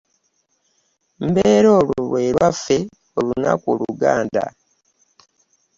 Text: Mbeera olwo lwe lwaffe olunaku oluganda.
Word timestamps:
Mbeera 1.27 1.69
olwo 1.79 1.95
lwe 2.07 2.21
lwaffe 2.35 2.77
olunaku 3.17 3.65
oluganda. 3.73 4.45